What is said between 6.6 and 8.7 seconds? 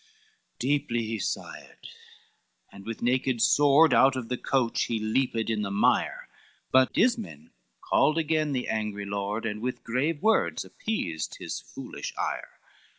But Ismen called again the